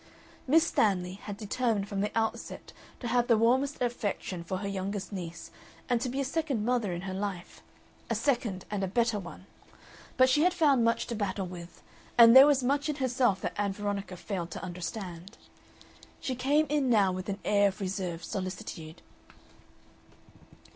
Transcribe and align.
Miss 0.47 0.65
Stanley 0.65 1.13
had 1.13 1.37
determined 1.37 1.87
from 1.87 2.01
the 2.01 2.11
outset 2.17 2.73
to 3.01 3.07
have 3.07 3.27
the 3.27 3.37
warmest 3.37 3.79
affection 3.83 4.43
for 4.43 4.57
her 4.57 4.67
youngest 4.67 5.11
niece 5.13 5.51
and 5.87 6.01
to 6.01 6.09
be 6.09 6.19
a 6.19 6.25
second 6.25 6.65
mother 6.65 6.91
in 6.91 7.01
her 7.01 7.13
life 7.13 7.61
a 8.09 8.15
second 8.15 8.65
and 8.71 8.83
a 8.83 8.87
better 8.87 9.19
one; 9.19 9.45
but 10.17 10.27
she 10.27 10.41
had 10.41 10.55
found 10.55 10.83
much 10.83 11.05
to 11.05 11.13
battle 11.13 11.45
with, 11.45 11.83
and 12.17 12.35
there 12.35 12.47
was 12.47 12.63
much 12.63 12.89
in 12.89 12.95
herself 12.95 13.41
that 13.41 13.53
Ann 13.61 13.73
Veronica 13.73 14.17
failed 14.17 14.49
to 14.49 14.63
understand. 14.63 15.37
She 16.19 16.33
came 16.33 16.65
in 16.67 16.89
now 16.89 17.11
with 17.11 17.29
an 17.29 17.37
air 17.45 17.67
of 17.67 17.79
reserved 17.79 18.23
solicitude. 18.25 19.03